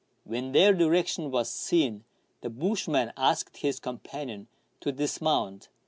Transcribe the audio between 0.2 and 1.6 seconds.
When their direction was